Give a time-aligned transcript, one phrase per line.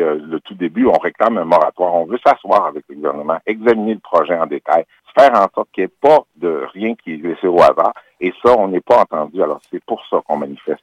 [0.00, 1.94] Euh, le tout début, on réclame un moratoire.
[1.94, 4.84] On veut s'asseoir avec le gouvernement, examiner le projet en détail,
[5.16, 7.92] faire en sorte qu'il n'y ait pas de rien qui est laissé au hasard.
[8.20, 9.42] Et ça, on n'est pas entendu.
[9.42, 10.70] Alors, c'est pour ça qu'on manifeste